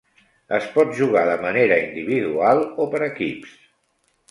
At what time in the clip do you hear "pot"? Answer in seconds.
0.77-0.95